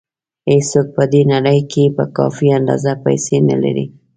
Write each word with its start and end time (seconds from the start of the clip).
هېڅوک 0.49 0.87
په 0.95 1.03
دې 1.11 1.21
نړۍ 1.33 1.59
کې 1.71 1.83
په 1.97 2.03
کافي 2.17 2.47
اندازه 2.57 2.91
پیسې 3.05 3.37
نه 3.49 3.55
لري. 3.63 3.85